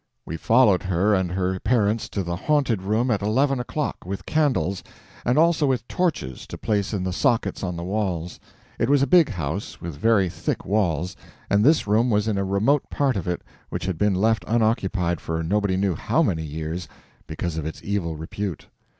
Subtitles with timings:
[0.25, 4.83] We followed her and her parents to the haunted room at eleven o'clock, with candles,
[5.23, 8.39] and also with torches to place in the sockets on the walls.
[8.79, 11.15] It was a big house, with very thick walls,
[11.51, 15.21] and this room was in a remote part of it which had been left unoccupied
[15.21, 16.87] for nobody knew how many years,
[17.27, 18.69] because of its evil repute.